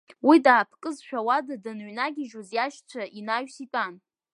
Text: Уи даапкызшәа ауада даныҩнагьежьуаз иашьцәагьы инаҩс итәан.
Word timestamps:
Уи 0.27 0.37
даапкызшәа 0.45 1.19
ауада 1.21 1.55
даныҩнагьежьуаз 1.63 2.49
иашьцәагьы 2.53 3.11
инаҩс 3.19 3.55
итәан. 3.63 3.93